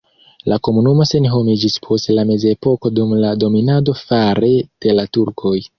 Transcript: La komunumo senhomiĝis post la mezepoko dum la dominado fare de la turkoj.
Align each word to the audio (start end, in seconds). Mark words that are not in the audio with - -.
La 0.51 0.57
komunumo 0.67 1.05
senhomiĝis 1.09 1.75
post 1.85 2.11
la 2.21 2.25
mezepoko 2.31 2.93
dum 3.01 3.15
la 3.27 3.35
dominado 3.47 3.99
fare 4.05 4.55
de 4.87 5.01
la 5.01 5.11
turkoj. 5.19 5.59